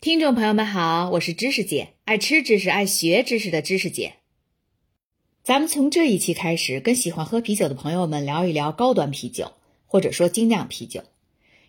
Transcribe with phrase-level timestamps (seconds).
[0.00, 4.14] 听众朋友们好，我是知识姐，爱吃知识、爱学知识的知识姐。
[5.42, 9.54] 咱们从这一期开始，跟喜欢喝啤酒的朋友们聊一聊高端啤酒，
[9.86, 11.02] 或者说精酿啤酒。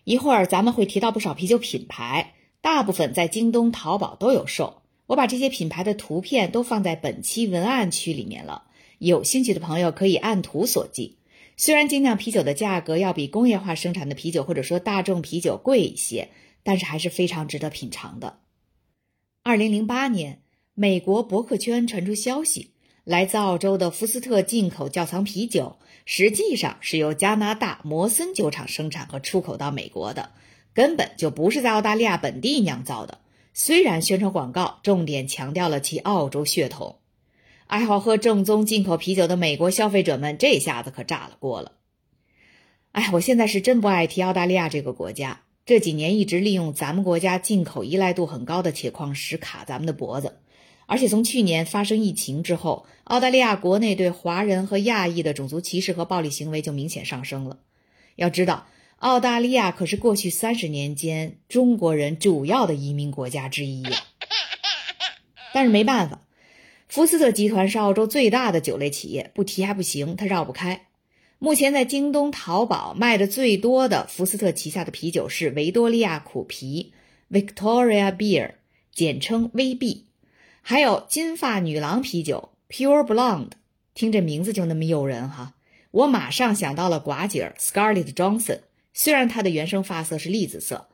[0.04, 4.82] 一会儿咱们会提到不少啤酒品牌，大部分在京东、淘宝都有售。
[5.06, 8.62] 我把这些品牌的图片都放在本期文案区里面了，
[8.98, 11.16] 有兴趣的朋友可以按图索骥。
[11.56, 16.28] 虽然精酿啤酒的价格要比工业化生产的啤酒或者说大众啤酒贵一些。
[16.62, 18.38] 但是还是非常值得品尝的。
[19.42, 20.42] 二零零八年，
[20.74, 22.72] 美国博客圈传出消息，
[23.04, 30.32] 来自澳洲的福斯特进口窖藏啤酒，实际上是由加拿大摩森酒厂生产和出口到美国的，
[30.74, 33.20] 根本就不是在澳大利亚本地酿造的。
[33.54, 37.00] 虽然宣传广告重点强调了其澳洲血统，
[37.66, 41.72] 爱好喝正宗进口啤酒的美国消费者们这下子可炸了锅了。
[42.92, 45.40] 哎，我现在是真不爱提澳大利亚这个国家。
[45.66, 50.38] 这几年一直利用咱们国家进口依赖度很高的铁矿石卡咱们的脖子，
[50.86, 57.58] 而且从去年发生疫情之后，澳大利亚国内对华人和亚裔的种族歧视和暴力行为就明显上升了。
[58.16, 63.92] 要知道，澳大利亚可是过去三十年间中国人主要的移民国家之一呀。
[65.52, 66.22] 但是没办法，
[66.88, 70.86] 福斯特集团是澳洲最大的酒类企业，不提还不行，它绕不开。
[71.42, 76.92] 目前在京东、淘宝卖的最多的福斯特旗下的啤酒是维多利亚苦啤
[77.30, 78.56] （Victoria Beer），
[78.92, 80.02] 简称 VB，
[80.60, 83.52] 还有金发女郎啤酒 （Pure Blonde）。
[83.94, 85.54] 听这名字就那么诱人哈，
[85.92, 88.60] 我马上想到了寡姐 Scarlett Johnson，
[88.92, 90.88] 虽然她的原生发色是栗子色。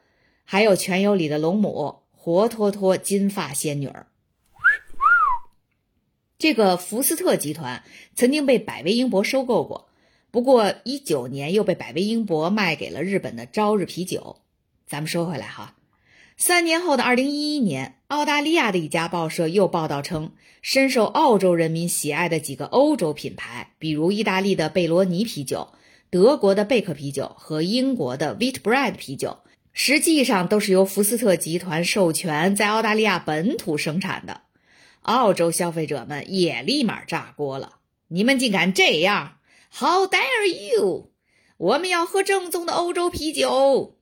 [0.44, 4.06] 还有《全游》里的龙母，活脱脱金发仙女儿。
[6.38, 7.82] 这个福斯特集团
[8.14, 9.85] 曾经被百威英博收购过。
[10.36, 14.36] 不过，一九年又被百威英博卖给了日本的朝日啤酒。
[14.86, 15.76] 咱们说回来哈，
[16.36, 25.68] 三年后的二零一一年，澳大利亚的一家报社又报道称，深受澳洲人民喜爱的几个欧洲品牌，比如意大利的贝罗尼啤酒、
[26.10, 29.38] 德国的贝克啤酒和英国的 Whitbread 啤酒，
[29.72, 34.42] 实际上都是由福斯特集团授权在澳大利亚本土生产的。
[35.00, 37.76] 澳洲消费者们也立马炸锅了，
[38.08, 39.35] 你们竟敢这样
[39.72, 41.10] ！How dare you！
[41.58, 43.96] 我们要喝正宗的欧洲啤酒。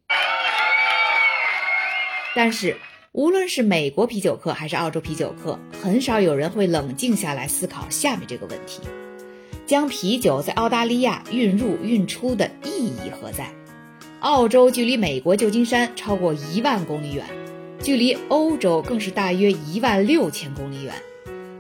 [2.35, 2.77] 但是，
[3.13, 8.81] 无论是美国啤酒客还是澳洲啤酒客，很少有人会冷静下来思考下面这个问题：
[9.67, 13.53] 将啤酒在澳大利亚运入运出的意义何在？
[14.19, 17.25] 澳洲距离美国旧金山超过一万公里远，
[17.83, 20.95] 距离欧洲更是大约一万六千公里远，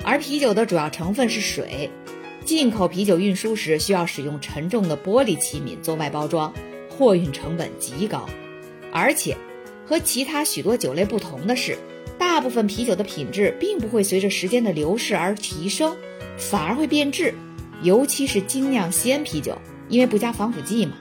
[0.02, 1.90] 而啤酒的主要成分是水。
[2.44, 6.52] 进口啤酒运输时需要使用沉重的玻璃器皿做外包装，
[6.90, 8.28] 货运成本极高。
[8.92, 9.36] 而且，
[9.86, 11.78] 和其他许多酒类不同的是，
[12.18, 15.96] 大部分啤酒的品质并不会随着时间的流逝而提升，
[16.36, 17.34] 反而会变质。
[17.82, 20.92] 尤其是精酿鲜啤酒，因为不加防腐剂嘛。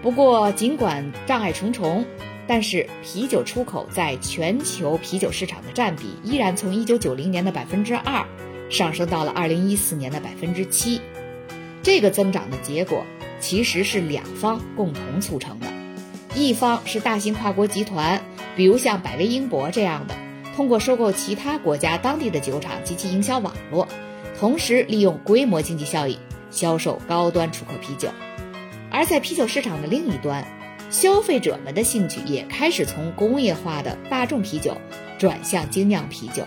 [0.00, 2.04] 不过，尽管障碍重重，
[2.46, 8.24] 但是啤酒出口在全球啤酒市场的占比依然从1990年的百分之二。
[8.70, 11.00] 上升到了二零一四年的百分之七，
[11.82, 13.04] 这个增长的结果
[13.40, 15.66] 其实是两方共同促成的，
[16.34, 18.22] 一方是大型跨国集团，
[18.56, 20.14] 比如像百威英博这样的，
[20.56, 23.86] 通过收购其他国家当地的酒厂及其营销网络，
[24.38, 26.18] 同时利用规模经济效益
[26.50, 28.08] 销售高端出口啤酒；
[28.90, 30.46] 而在啤酒市场的另一端，
[30.90, 34.76] 消费者们的兴趣也开始从工业化的大众啤酒
[35.18, 36.44] 转向精酿啤酒。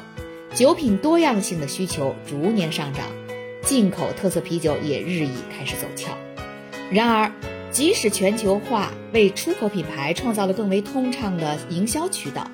[0.58, 3.06] 酒品多样性的需求逐年上涨，
[3.62, 6.18] 进口特色啤酒也日益开始走俏。
[6.90, 7.32] 然而，
[7.70, 12.50] 即使全球化为出口品牌创造了更为通畅的营销渠道，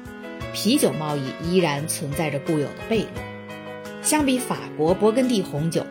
[0.52, 3.08] 啤酒贸易依然存在着固有的悖论。
[4.02, 5.86] 相比法国勃艮第红酒，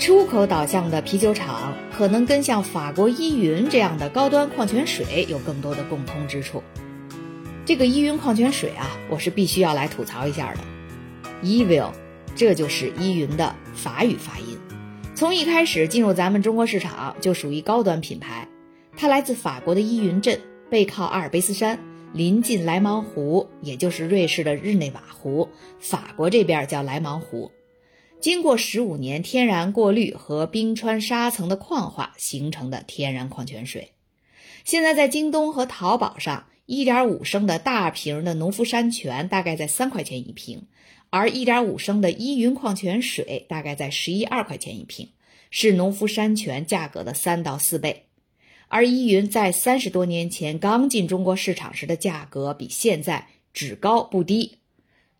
[0.00, 6.64] 出口导向的啤酒厂可能跟像法国依云这样的高端矿泉水有更多的共通之处。
[7.64, 10.71] 这个依云矿泉水啊，我是必须要来吐槽一下的。
[11.42, 11.92] Evil，
[12.36, 14.56] 这就是依云的法语发音。
[15.16, 18.48] 从一开始进入咱们中国市场就属于高端品牌。
[18.96, 20.40] 它来自法国的依云镇，
[20.70, 21.80] 背靠阿尔卑斯山，
[22.12, 25.48] 临近莱芒湖，也就是瑞士的日内瓦湖，
[25.80, 27.50] 法国这边叫莱芒湖。
[28.20, 33.90] 经过十五年天然过滤和冰川沙层的矿化形成的天然矿泉水。
[34.64, 40.68] 现在在京东和淘宝上，一点五升的大瓶的农夫山泉大概在三块钱一瓶。
[41.14, 45.10] 而1.5升的依云矿泉水大概在十一二块钱一瓶，
[45.50, 48.06] 是农夫山泉价格的三到四倍。
[48.68, 54.56] 而依云在三十多年前刚进中国市场时的价格比现在只高不低，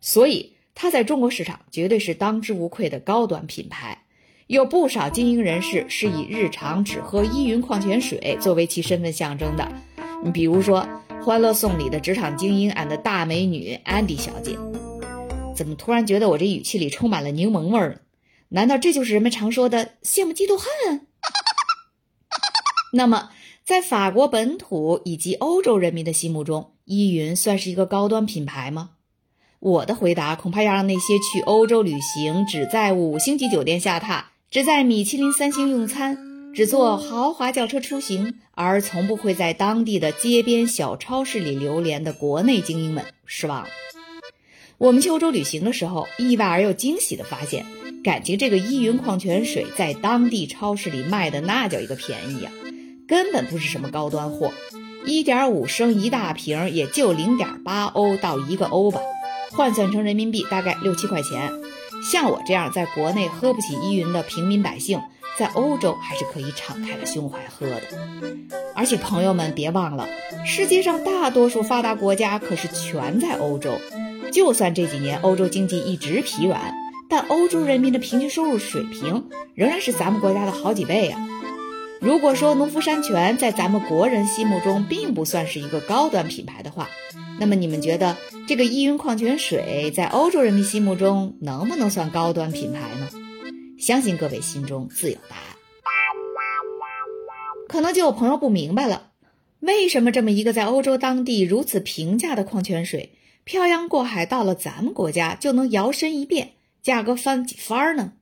[0.01, 3.99] 所以它在中国市场绝对是当之无愧的高端品牌。
[4.47, 9.71] 有不少精英人士是以日常只喝依云矿泉水作为其身份象征的，
[10.25, 10.81] 你比如说
[11.23, 14.57] 《欢乐颂》里的职场精英 and 大美女安迪小姐。
[15.53, 18.01] 怎么突然觉得我这语气里充满了柠檬味儿？
[18.49, 21.07] 难道这就是人们常说的羡慕嫉妒恨？
[22.93, 23.29] 那么，
[23.63, 28.91] 在法国本土以及欧洲人民的心目中，依云算是一个高端品牌吗？
[29.59, 34.25] 我的回答恐怕要让那些去欧洲旅行只在五星级酒店下榻。
[34.51, 43.65] 只在米其林三星用餐，只坐豪华轿车出行，而从不会在当地的街边小超市里流连的国内精英们失望。
[44.83, 47.65] 我们去欧洲旅行的时候，意外而又惊喜地发现，
[48.03, 52.51] 感情这个依云矿泉水在当地超市里卖的那叫一个便宜呀，
[53.07, 54.51] 根本不是什么高端货，
[55.05, 58.99] 一点五升一大瓶，也就零点八欧到一个欧吧，
[59.51, 61.49] 换算成人民币大概六七块钱。
[62.11, 64.99] 像我这样在国内喝不起依云的平民百姓，
[65.39, 67.83] 在欧洲还是可以敞开了胸怀喝的。
[68.75, 70.09] 而且朋友们别忘了，
[70.45, 73.79] 世界上大多数发达国家可是全在欧洲。
[74.33, 76.73] 就算这几年欧洲经济一直疲软，
[77.07, 81.25] 但欧洲人民的平均收入水平仍然是咱们国家的好几倍呀。
[82.01, 86.89] 如果说农夫山泉在咱们国人心目中并不算是一个高端品牌的话，
[87.39, 93.09] 那么你们觉得这个依云矿泉水在欧洲人民心目中能不能算高端品牌呢？
[93.79, 95.43] 相信各位心中自有答案。
[97.69, 99.11] 可能就有朋友不明白了，
[99.59, 108.13] 为什么这么一个在欧洲当地如此平价的矿泉水，漂洋过海到了咱们国家就能摇身一变，价格翻几番呢？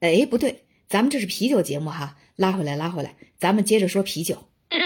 [0.00, 2.16] 哎，不对，咱们这是啤酒节目哈。
[2.36, 4.44] 拉回来，拉回来，咱们接着说啤酒。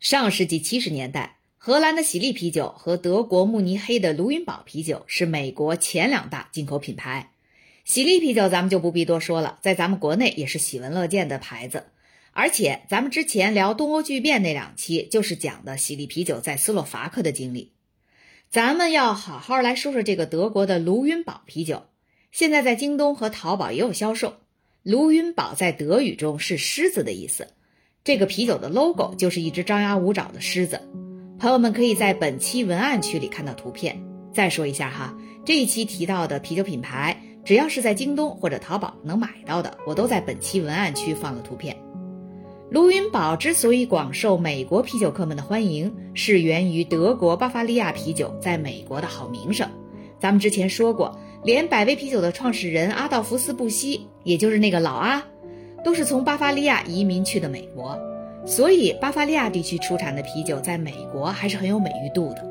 [0.00, 7.30] 上世纪七十年代，荷兰的喜力啤酒和德国慕尼黑的卢云堡啤酒是美国前两大进口品牌。
[7.84, 11.86] 喜力啤酒咱们就不必多说了，在咱们国内也是喜闻乐见的牌子。
[12.38, 17.72] 而且咱们之前聊东欧巨变那两期，就是讲的喜力啤酒在斯洛伐克的经历。
[18.48, 21.86] 咱们要好好来说说这个德国的卢云堡啤酒，
[22.30, 24.34] 现在在京东和淘宝也有销售。
[24.84, 27.48] 卢云堡在德语中是狮子的意思，
[28.04, 30.80] 这个啤酒的 logo 就是一只张牙舞爪的狮子。
[31.40, 34.00] 朋友们可以在本期文案区里看到图片。
[34.32, 41.76] 再说一下哈，这一期提到的啤酒品牌，只要是在京东或者淘宝能买到的，我都在本期文案区放了图片。
[42.70, 49.68] 卢云堡之所以广受美国啤酒客们的欢迎，是源于德国巴伐利亚啤酒在美国的好名声。
[50.20, 51.18] 咱们之前说过。
[51.44, 55.24] 连百威啤酒的创始人阿道夫斯·布希，也就是那个老阿，
[55.84, 57.96] 都是从巴伐利亚移民去的美国，
[58.44, 62.44] 所以巴伐利亚地区出产的啤酒在美国还是很有美誉度的。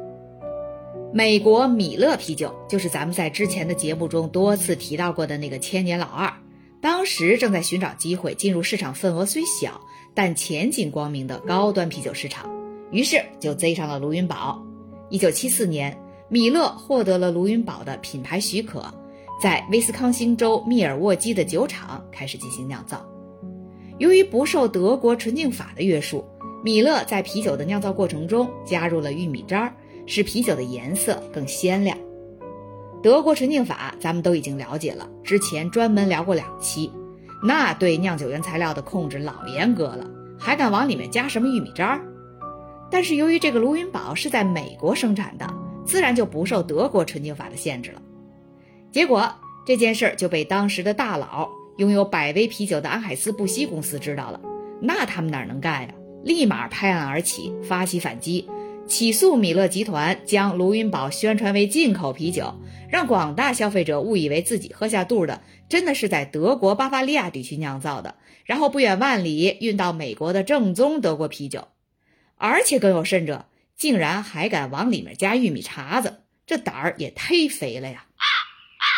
[1.14, 6.34] 美国米勒啤酒就是咱们在之前的节目中多次提到过的那个千年老二，
[6.80, 9.82] 当时正在寻找机会进入市场份额虽小
[10.18, 12.50] 但前景光明的高端啤酒市场，
[12.90, 14.60] 于是就追上了卢云堡。
[15.12, 15.96] 一九七四年。
[16.30, 18.84] 米勒获得了卢云堡的品牌许可，
[19.42, 23.06] 在威斯康星州密尔沃基的酒厂开始进行酿造。
[23.98, 26.26] 由于不受德国纯净法的约束，
[26.66, 29.74] 米勒在啤酒的酿造过程中加入了玉米渣，
[30.06, 31.98] 使啤酒的颜色更鲜亮。
[33.02, 36.92] 德国纯净法咱们都已经了解了，之前专门聊过两期，
[37.44, 40.06] 那对酿酒原材料的控制老严格了，
[40.40, 42.02] 还敢往里面加什么玉米渣？
[42.90, 45.48] 但是由于这个卢云堡是在美国生产的。
[45.88, 48.02] 自然就不受德国纯净法的限制了。
[48.92, 49.34] 结果
[49.66, 54.42] 这件事儿就被当时的大佬拥有百威啤酒的安海斯布希公司知道了，
[54.82, 55.94] 那他们哪能干呀？
[56.26, 58.50] 立马拍案而起，发起反击，
[58.88, 62.56] 起诉米勒集团，将卢云堡宣传为进口啤酒，
[62.90, 68.16] 让广大消费者误以为自己喝下肚的真的是在德国巴伐利亚地区酿造的，
[68.46, 71.68] 然后不远万里运到美国的正宗德国啤酒，
[72.38, 73.48] 而且更有甚者。
[73.76, 78.08] 竟然还敢往里面加玉米碴子，这胆儿也忒肥了呀！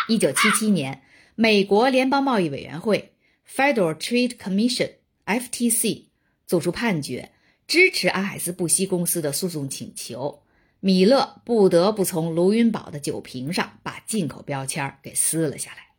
[0.08, 1.02] 一九七七年，
[1.34, 3.12] 美国联邦贸易委员会
[3.46, 6.04] （Federal Trade Commission，FTC）
[6.46, 7.30] 作出判决，
[7.70, 10.42] 支持阿海斯布希公司的诉讼请求。
[10.80, 15.90] 米勒不得不从卢云堡的酒瓶上把进口标签给撕了下来。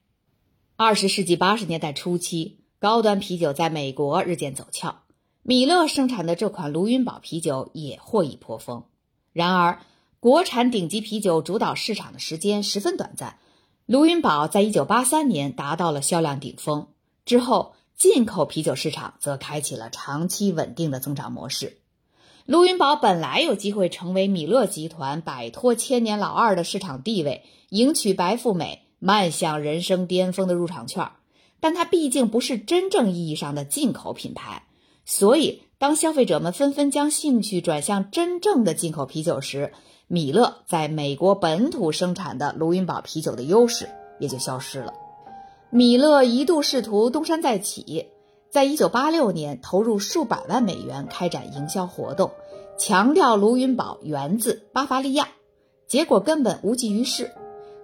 [0.75, 5.03] 二十世纪八十年代初期，高端啤酒在美国日渐走俏。
[5.43, 8.83] 米勒生产的这款卢云堡啤酒也获益颇丰，
[9.31, 9.79] 然而
[10.19, 13.39] 国产顶级啤酒主导市场的时间十分短暂。
[13.85, 16.89] 卢云堡在一九八三年达到了销量顶峰
[17.23, 21.77] 之后，进口啤酒市场则开启了长期稳定的增长模式。
[22.47, 31.11] 卢云宝本来有机会成为米勒集团摆脱千年老二的市场地位，迎娶白富美，迈向人生巅峰的入场券。
[31.59, 34.63] 但它毕竟不是真正意义上的进口品牌，
[35.05, 39.73] 所以当消费者们纷纷将兴趣转向真正的进口啤酒时，
[40.07, 43.87] 米勒在美国本土生产的卢云宝啤酒的优势
[44.19, 44.91] 也就消失了。
[45.71, 48.07] 米勒一度试图东山再起，
[48.49, 52.31] 在一九八六年投入数百万美元开展营销活动，
[52.77, 55.29] 强调卢云宝源自巴伐利亚，
[55.87, 57.31] 结果根本无济于事。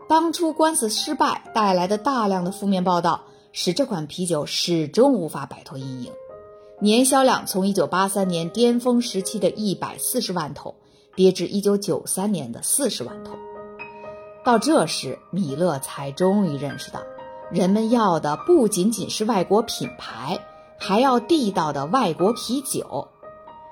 [0.09, 3.23] 当初官司失败带来的大量的负面报道。
[3.53, 6.11] 使这款啤酒始终无法摆脱阴影，
[6.79, 10.75] 年销量从1983年巅峰时期的140万桶
[11.15, 13.35] 跌至1993年的40万桶。
[14.45, 17.01] 到这时，米勒才终于认识到，
[17.51, 20.39] 人们要的不仅仅是外国品牌，
[20.77, 23.07] 还要地道的外国啤酒。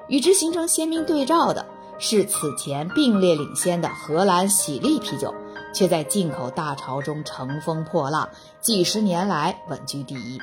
[0.07, 1.65] 与之形成鲜明对照的
[1.97, 5.33] 是，此前并列领先的荷兰喜力啤酒。
[5.73, 8.29] 却在进口大潮中乘风破浪，
[8.61, 10.39] 几十年来稳居第一。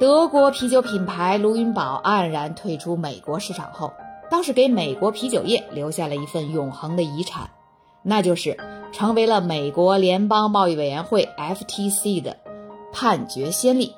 [0.00, 3.92] 德国啤酒品牌卢云堡黯然退出美国市场后，
[4.28, 7.48] 倒是给美国啤酒业留下了一份永恒的遗产，
[8.02, 8.58] 那就是
[8.92, 12.36] 成为了美国联邦贸易委员会 （FTC） 的
[12.92, 13.94] 判决先例。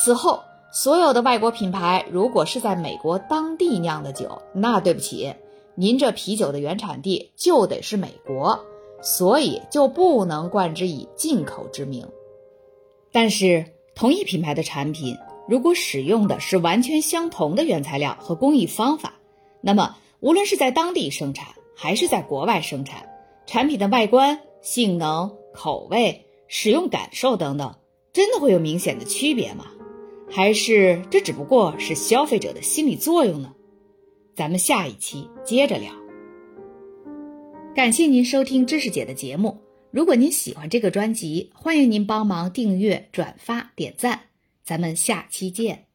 [0.00, 0.40] 此后，
[0.72, 5.34] 所有的外国品牌如果是在美国当地酿的酒，那对不起，
[5.74, 8.58] 您这啤酒的原产地就得是美国。
[9.04, 12.06] 所以就不能冠之以进口之名。
[13.10, 19.14] 但是，同一品牌的产品，如果使用的是完全相同的原材料和工艺方法，
[19.60, 23.08] 那么无论是在当地生产还是在国外生产，
[23.46, 27.74] 产品的外观、性能、口味、使用感受等等，
[28.12, 29.66] 真的会有明显的区别吗？
[30.30, 33.54] 还是这只不过是消费者的心理作用呢？
[34.34, 35.92] 咱们下一期接着聊。
[37.74, 39.58] 感谢您收听知识姐的节目。
[39.90, 44.20] 如果您喜欢这个专辑，欢迎您帮忙订阅、转发、点赞。
[44.64, 45.91] 咱们下期见。